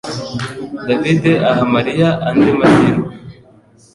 Davide 0.87 1.31
aha 1.49 1.63
Mariya 1.73 2.09
andi 2.27 2.51
mahirwe 2.59 3.11